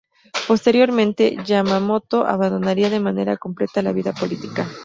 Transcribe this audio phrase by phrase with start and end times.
[0.47, 4.67] Posteriormente, Yamamoto abandonaría de manera completa la vida política.